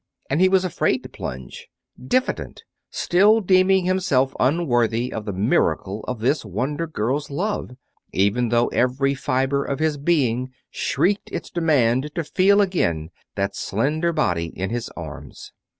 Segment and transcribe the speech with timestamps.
[0.31, 1.67] And he was afraid to plunge
[2.03, 7.77] diffident, still deeming himself unworthy of the miracle of this wonder girl's love
[8.11, 14.11] even though every fiber of his being shrieked its demand to feel again that slender
[14.11, 15.53] body in his arms.